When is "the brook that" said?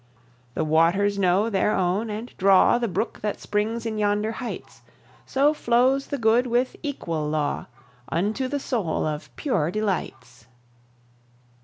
2.79-3.39